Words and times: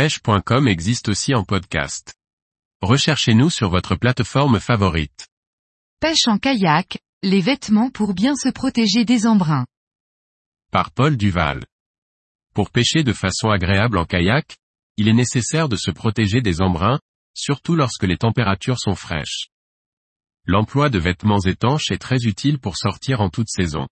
pêche.com 0.00 0.66
existe 0.66 1.10
aussi 1.10 1.34
en 1.34 1.44
podcast. 1.44 2.14
Recherchez-nous 2.80 3.50
sur 3.50 3.68
votre 3.68 3.96
plateforme 3.96 4.58
favorite. 4.58 5.28
Pêche 6.00 6.26
en 6.26 6.38
kayak, 6.38 7.00
les 7.22 7.42
vêtements 7.42 7.90
pour 7.90 8.14
bien 8.14 8.34
se 8.34 8.48
protéger 8.48 9.04
des 9.04 9.26
embruns. 9.26 9.66
Par 10.72 10.90
Paul 10.90 11.18
Duval. 11.18 11.66
Pour 12.54 12.70
pêcher 12.70 13.04
de 13.04 13.12
façon 13.12 13.50
agréable 13.50 13.98
en 13.98 14.06
kayak, 14.06 14.56
il 14.96 15.06
est 15.06 15.12
nécessaire 15.12 15.68
de 15.68 15.76
se 15.76 15.90
protéger 15.90 16.40
des 16.40 16.62
embruns, 16.62 17.00
surtout 17.34 17.76
lorsque 17.76 18.04
les 18.04 18.16
températures 18.16 18.80
sont 18.80 18.94
fraîches. 18.94 19.48
L'emploi 20.46 20.88
de 20.88 20.98
vêtements 20.98 21.44
étanches 21.44 21.90
est 21.90 22.00
très 22.00 22.24
utile 22.24 22.58
pour 22.58 22.78
sortir 22.78 23.20
en 23.20 23.28
toute 23.28 23.50
saison. 23.50 23.86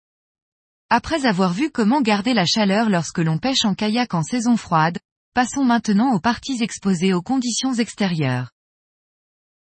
Après 0.92 1.26
avoir 1.26 1.52
vu 1.52 1.72
comment 1.72 2.04
garder 2.04 2.36
la 2.36 2.46
chaleur 2.46 2.92
lorsque 2.92 3.18
l'on 3.18 3.40
pêche 3.40 3.66
en 3.66 3.74
kayak 3.74 4.14
en 4.14 4.22
saison 4.22 4.56
froide, 4.56 5.00
passons 5.36 5.66
maintenant 5.66 6.14
aux 6.14 6.22
parties 6.22 6.64
exposées 6.64 7.14
aux 7.14 7.22
conditions 7.22 7.74
extérieures. 7.74 8.52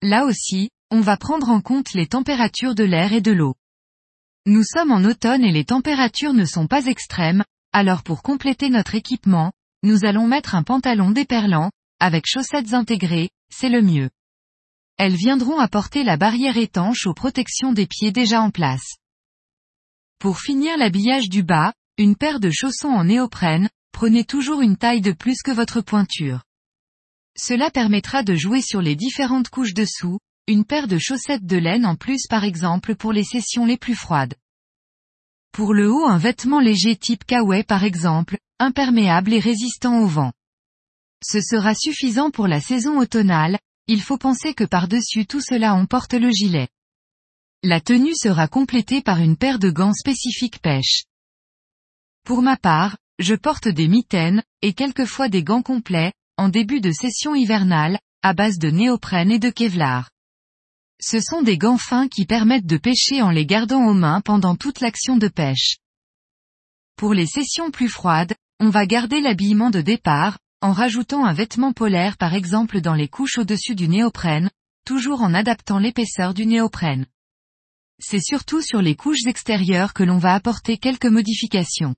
Là 0.02 0.26
aussi, 0.26 0.70
on 0.92 1.00
va 1.00 1.16
prendre 1.16 1.50
en 1.50 1.62
compte 1.62 1.94
les 1.94 2.06
températures 2.06 2.76
de 2.76 2.84
l'air 2.84 3.14
et 3.14 3.22
de 3.22 3.32
l'eau. 3.32 3.56
Nous 4.46 4.64
sommes 4.64 4.92
en 4.92 5.06
automne 5.06 5.46
et 5.46 5.54
les 5.54 5.64
températures 5.64 6.34
ne 6.34 6.44
sont 6.44 6.68
pas 6.68 6.88
extrêmes, 6.88 7.46
alors 7.72 8.04
pour 8.04 8.24
compléter 8.24 8.70
notre 8.70 8.94
équipement, 8.94 9.54
nous 9.84 10.04
allons 10.04 10.28
mettre 10.28 10.54
un 10.54 10.64
pantalon 10.64 11.12
déperlant, 11.12 11.72
avec 12.02 12.26
chaussettes 12.28 12.74
intégrées, 12.74 13.30
c'est 13.50 13.70
le 13.70 13.82
mieux. 13.82 14.10
Elles 14.98 15.16
viendront 15.16 15.60
apporter 15.60 16.04
la 16.04 16.18
barrière 16.18 16.58
étanche 16.58 17.08
aux 17.08 17.14
protections 17.14 17.72
des 17.72 17.88
pieds 17.88 18.12
déjà 18.12 18.42
en 18.42 18.52
place. 18.52 18.98
Pour 20.20 20.42
finir 20.42 20.78
l'habillage 20.78 21.30
du 21.30 21.42
bas, 21.42 21.72
une 21.98 22.18
paire 22.18 22.42
de 22.42 22.50
chaussons 22.52 22.90
en 22.90 23.06
néoprène, 23.06 23.70
prenez 23.94 24.26
toujours 24.26 24.60
une 24.60 24.76
taille 24.76 25.00
de 25.00 25.14
plus 25.14 25.42
que 25.42 25.52
votre 25.52 25.80
pointure. 25.80 26.44
Cela 27.38 27.72
permettra 27.72 28.24
de 28.24 28.36
jouer 28.36 28.62
sur 28.62 28.82
les 28.82 28.98
différentes 28.98 29.50
couches 29.50 29.74
dessous, 29.74 30.20
une 30.48 30.66
paire 30.66 30.88
de 30.88 30.98
chaussettes 30.98 31.46
de 31.46 31.58
laine 31.58 31.86
en 31.86 31.96
plus 31.96 32.28
par 32.28 32.44
exemple 32.44 32.96
pour 32.96 33.14
les 33.14 33.24
sessions 33.24 33.66
les 33.66 33.78
plus 33.78 33.96
froides. 33.96 34.36
Pour 35.54 35.74
le 35.74 35.90
haut 35.90 36.06
un 36.06 36.18
vêtement 36.18 36.60
léger 36.60 36.98
type 36.98 37.24
kawaii 37.24 37.64
par 37.64 37.84
exemple, 37.84 38.38
imperméable 38.60 39.32
et 39.34 39.40
résistant 39.40 40.00
au 40.00 40.08
vent. 40.08 40.34
Ce 41.24 41.40
sera 41.40 41.74
suffisant 41.74 42.32
pour 42.32 42.48
la 42.48 42.60
saison 42.60 43.00
automnale, 43.00 43.58
il 43.88 44.02
faut 44.02 44.18
penser 44.18 44.54
que 44.54 44.64
par-dessus 44.64 45.26
tout 45.26 45.42
cela 45.42 45.76
on 45.76 45.86
porte 45.86 46.14
le 46.14 46.30
gilet. 46.32 46.68
La 47.64 47.80
tenue 47.80 48.16
sera 48.16 48.48
complétée 48.48 49.02
par 49.02 49.20
une 49.20 49.38
paire 49.38 49.60
de 49.60 49.70
gants 49.70 49.94
spécifiques 49.94 50.62
pêche. 50.62 51.06
Pour 52.26 52.42
ma 52.42 52.58
part, 52.58 52.98
je 53.20 53.36
porte 53.36 53.68
des 53.68 53.88
mitaines, 53.88 54.44
et 54.62 54.74
quelquefois 54.74 55.30
des 55.30 55.44
gants 55.44 55.62
complets, 55.62 56.14
en 56.38 56.50
début 56.50 56.82
de 56.82 56.92
session 56.92 57.36
hivernale, 57.36 58.00
à 58.22 58.34
base 58.34 58.58
de 58.58 58.70
néoprène 58.70 59.32
et 59.32 59.40
de 59.40 59.50
kevlar. 59.50 60.10
Ce 61.02 61.20
sont 61.20 61.42
des 61.42 61.58
gants 61.58 61.78
fins 61.78 62.08
qui 62.08 62.26
permettent 62.26 62.66
de 62.66 62.78
pêcher 62.78 63.22
en 63.22 63.30
les 63.30 63.46
gardant 63.46 63.86
aux 63.86 63.94
mains 63.94 64.22
pendant 64.22 64.56
toute 64.56 64.80
l'action 64.80 65.18
de 65.18 65.28
pêche. 65.28 65.78
Pour 66.96 67.14
les 67.14 67.28
sessions 67.28 67.72
plus 67.72 67.90
froides, 67.90 68.34
on 68.60 68.70
va 68.70 68.86
garder 68.86 69.22
l'habillement 69.22 69.70
de 69.70 69.82
départ, 69.82 70.40
en 70.62 70.72
rajoutant 70.72 71.26
un 71.26 71.34
vêtement 71.34 71.74
polaire 71.74 72.18
par 72.18 72.34
exemple 72.34 72.80
dans 72.82 72.94
les 72.94 73.10
couches 73.10 73.38
au-dessus 73.38 73.76
du 73.76 73.90
néoprène, 73.90 74.50
toujours 74.86 75.22
en 75.22 75.34
adaptant 75.34 75.80
l'épaisseur 75.80 76.34
du 76.34 76.46
néoprène 76.46 77.06
c'est 78.04 78.22
surtout 78.22 78.62
sur 78.62 78.82
les 78.82 78.96
couches 78.96 79.26
extérieures 79.26 79.94
que 79.94 80.04
l'on 80.04 80.18
va 80.18 80.34
apporter 80.34 80.78
quelques 80.78 81.06
modifications. 81.06 81.96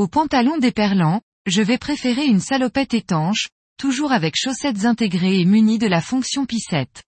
Au 0.00 0.08
pantalon 0.08 0.56
déperlant, 0.56 1.20
je 1.44 1.60
vais 1.60 1.76
préférer 1.76 2.24
une 2.24 2.40
salopette 2.40 2.94
étanche, 2.94 3.50
toujours 3.76 4.12
avec 4.12 4.34
chaussettes 4.34 4.86
intégrées 4.86 5.40
et 5.40 5.44
munies 5.44 5.76
de 5.76 5.86
la 5.86 6.00
fonction 6.00 6.46
pissette. 6.46 7.02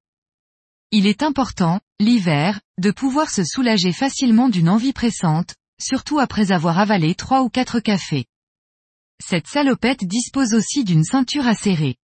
Il 0.91 1.07
est 1.07 1.23
important, 1.23 1.81
l'hiver, 1.99 2.61
de 2.77 2.91
pouvoir 2.91 3.31
se 3.31 3.45
soulager 3.45 3.93
facilement 3.93 4.51
d'une 4.51 4.69
envie 4.69 4.93
pressante, 4.93 5.55
surtout 5.81 6.19
après 6.19 6.53
avoir 6.53 6.79
avalé 6.79 7.15
trois 7.15 7.41
ou 7.41 7.49
quatre 7.49 7.81
cafés. 7.81 8.27
Cette 9.25 9.47
salopette 9.47 10.05
dispose 10.05 10.53
aussi 10.53 10.85
d'une 10.85 11.05
ceinture 11.05 11.47
acérée. 11.47 11.97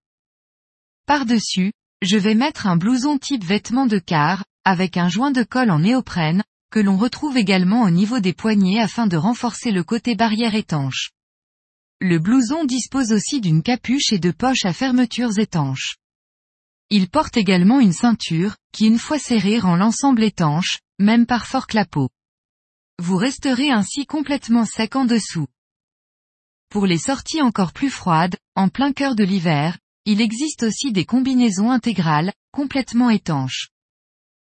Par-dessus, 1.04 1.74
je 2.00 2.16
vais 2.16 2.34
mettre 2.34 2.66
un 2.66 2.78
blouson 2.78 3.18
type 3.18 3.44
vêtement 3.44 3.84
de 3.84 3.98
car, 3.98 4.46
avec 4.64 4.96
un 4.96 5.10
joint 5.10 5.32
de 5.32 5.42
colle 5.42 5.70
en 5.70 5.80
néoprène, 5.80 6.44
que 6.70 6.80
l'on 6.80 6.96
retrouve 6.96 7.36
également 7.36 7.82
au 7.82 7.90
niveau 7.90 8.20
des 8.20 8.32
poignets 8.32 8.80
afin 8.80 9.06
de 9.06 9.16
renforcer 9.16 9.70
le 9.70 9.84
côté 9.84 10.14
barrière 10.14 10.54
étanche. 10.54 11.10
Le 12.00 12.18
blouson 12.18 12.64
dispose 12.64 13.12
aussi 13.12 13.40
d'une 13.40 13.62
capuche 13.62 14.12
et 14.12 14.18
de 14.18 14.30
poches 14.30 14.64
à 14.64 14.72
fermetures 14.72 15.38
étanches. 15.38 15.96
Il 16.90 17.08
porte 17.08 17.36
également 17.36 17.80
une 17.80 17.92
ceinture, 17.92 18.56
qui 18.72 18.86
une 18.86 18.98
fois 18.98 19.18
serrée 19.18 19.58
rend 19.58 19.76
l'ensemble 19.76 20.22
étanche, 20.22 20.78
même 20.98 21.26
par 21.26 21.46
fort 21.46 21.66
clapot. 21.66 22.08
Vous 22.98 23.16
resterez 23.16 23.70
ainsi 23.70 24.06
complètement 24.06 24.64
sec 24.64 24.96
en 24.96 25.04
dessous. 25.04 25.46
Pour 26.70 26.86
les 26.86 26.98
sorties 26.98 27.42
encore 27.42 27.72
plus 27.72 27.90
froides, 27.90 28.36
en 28.54 28.68
plein 28.68 28.92
cœur 28.92 29.14
de 29.14 29.24
l'hiver, 29.24 29.78
il 30.04 30.20
existe 30.20 30.62
aussi 30.62 30.92
des 30.92 31.04
combinaisons 31.04 31.70
intégrales, 31.70 32.32
complètement 32.52 33.10
étanches. 33.10 33.68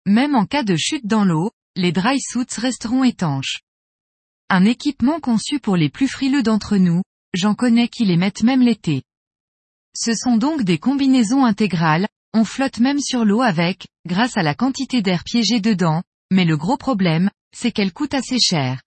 Même 0.04 0.34
en 0.34 0.46
cas 0.46 0.62
de 0.62 0.76
chute 0.76 1.06
dans 1.06 1.24
l'eau, 1.24 1.50
les 1.76 1.92
dry 1.92 2.18
suits 2.18 2.56
resteront 2.56 3.04
étanches. 3.04 3.60
Un 4.48 4.64
équipement 4.64 5.20
conçu 5.20 5.60
pour 5.60 5.76
les 5.76 5.90
plus 5.90 6.08
frileux 6.08 6.42
d'entre 6.42 6.78
nous, 6.78 7.02
j'en 7.34 7.54
connais 7.54 7.88
qui 7.88 8.06
les 8.06 8.16
mettent 8.16 8.42
même 8.42 8.62
l'été. 8.62 9.02
Ce 9.94 10.14
sont 10.14 10.38
donc 10.38 10.62
des 10.62 10.78
combinaisons 10.78 11.44
intégrales, 11.44 12.08
on 12.32 12.44
flotte 12.44 12.80
même 12.80 12.98
sur 12.98 13.24
l'eau 13.24 13.42
avec, 13.42 13.88
grâce 14.06 14.36
à 14.38 14.42
la 14.42 14.54
quantité 14.54 15.02
d'air 15.02 15.22
piégé 15.22 15.60
dedans, 15.60 16.02
mais 16.30 16.46
le 16.46 16.56
gros 16.56 16.78
problème, 16.78 17.30
c'est 17.54 17.72
qu'elles 17.72 17.92
coûtent 17.92 18.14
assez 18.14 18.38
cher. 18.38 18.82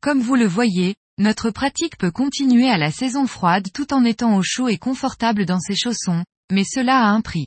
Comme 0.00 0.20
vous 0.20 0.36
le 0.36 0.46
voyez, 0.46 0.96
notre 1.18 1.50
pratique 1.50 1.98
peut 1.98 2.10
continuer 2.10 2.68
à 2.68 2.78
la 2.78 2.90
saison 2.90 3.26
froide 3.26 3.68
tout 3.72 3.92
en 3.92 4.04
étant 4.04 4.36
au 4.36 4.42
chaud 4.42 4.68
et 4.68 4.78
confortable 4.78 5.44
dans 5.44 5.60
ses 5.60 5.76
chaussons, 5.76 6.24
mais 6.50 6.64
cela 6.64 7.00
a 7.00 7.08
un 7.08 7.20
prix. 7.20 7.46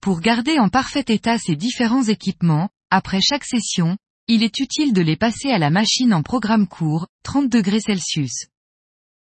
Pour 0.00 0.20
garder 0.20 0.58
en 0.58 0.68
parfait 0.68 1.04
état 1.08 1.38
ces 1.38 1.56
différents 1.56 2.04
équipements, 2.04 2.68
après 2.96 3.20
chaque 3.20 3.44
session, 3.44 3.98
il 4.26 4.42
est 4.42 4.58
utile 4.58 4.94
de 4.94 5.02
les 5.02 5.16
passer 5.16 5.50
à 5.50 5.58
la 5.58 5.68
machine 5.68 6.14
en 6.14 6.22
programme 6.22 6.66
court, 6.66 7.06
30 7.24 7.50
degrés 7.50 7.80
Celsius. 7.80 8.46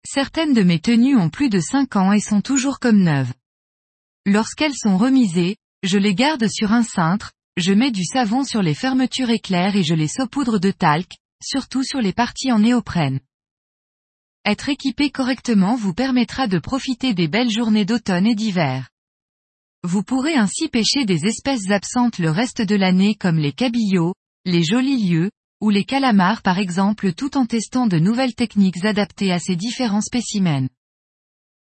Certaines 0.05 0.53
de 0.53 0.65
mes 0.65 0.81
tenues 0.81 1.17
ont 1.17 1.31
plus 1.31 1.49
de 1.49 1.61
5 1.61 1.95
ans 1.95 2.13
et 2.13 2.19
sont 2.19 2.41
toujours 2.41 2.81
comme 2.81 3.01
neuves. 3.05 3.33
Lorsqu'elles 4.27 4.75
sont 4.75 4.99
remisées, 4.99 5.59
je 5.85 5.97
les 5.97 6.13
garde 6.13 6.49
sur 6.49 6.73
un 6.73 6.83
cintre, 6.83 7.31
je 7.57 7.73
mets 7.73 7.93
du 7.93 8.05
savon 8.05 8.43
sur 8.43 8.63
les 8.63 8.75
fermetures 8.75 9.31
éclairs 9.31 9.77
et 9.77 9.85
je 9.85 9.95
les 9.95 10.09
saupoudre 10.09 10.59
de 10.59 10.73
talc, 10.73 11.13
surtout 11.41 11.85
sur 11.85 12.01
les 12.01 12.13
parties 12.13 12.51
en 12.51 12.59
néoprène. 12.59 13.21
Être 14.45 14.71
équipé 14.71 15.11
correctement 15.11 15.77
vous 15.77 15.95
permettra 15.95 16.49
de 16.49 16.59
profiter 16.59 17.15
des 17.15 17.29
belles 17.29 17.51
journées 17.51 17.85
d'automne 17.85 18.27
et 18.27 18.35
d'hiver. 18.35 18.89
Vous 19.85 20.05
pourrez 20.05 20.35
ainsi 20.35 20.69
pêcher 20.69 21.05
des 21.05 21.27
espèces 21.27 21.69
absentes 21.71 22.19
le 22.19 22.31
reste 22.31 22.63
de 22.63 22.77
l'année 22.77 23.17
comme 23.17 23.39
les 23.39 23.53
cabillots, 23.53 24.15
les 24.45 24.63
jolis 24.63 25.09
lieux, 25.09 25.31
ou 25.61 25.71
les 25.71 25.83
calamars 25.85 26.43
par 26.43 26.61
exemple 26.61 27.13
tout 27.13 27.37
en 27.37 27.47
testant 27.47 27.89
de 27.89 27.99
nouvelles 27.99 28.37
techniques 28.37 28.85
adaptées 28.85 29.33
à 29.33 29.41
ces 29.41 29.57
différents 29.57 30.01
spécimens. 30.01 30.69